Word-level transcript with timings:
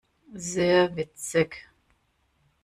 Sehr 0.53 0.95
witzig! 0.95 1.69